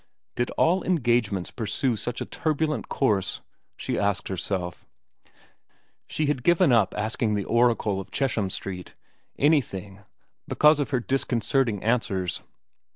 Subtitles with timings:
[0.33, 3.41] Did all engagements pursue such a turbulent course?
[3.77, 4.87] she asked herself,
[6.07, 8.95] she had given up asking the oracle of Chesham Street
[9.37, 9.99] anything
[10.47, 12.41] because of her disconcerting answers.